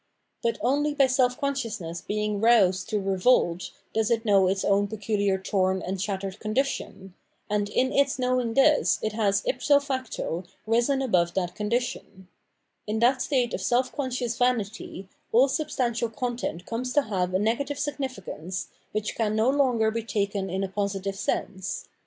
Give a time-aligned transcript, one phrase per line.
[0.41, 5.37] But only by self consciousness being roused to revolt does it know its own peculiar
[5.37, 7.13] torn and shattered condition;
[7.51, 12.27] and in its know ing this it has ipso facto risen above that condition.
[12.87, 17.77] In that state of self conscious vanity aU substantial content comes to have a negative
[17.77, 20.63] significance, which can no 533 Culture and %ts Sphere of Reality longer be taken in
[20.63, 21.87] a positive sense.